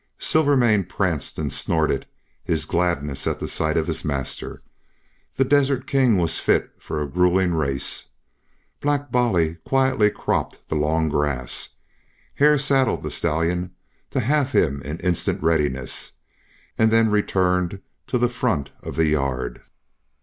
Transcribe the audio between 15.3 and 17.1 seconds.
readiness, and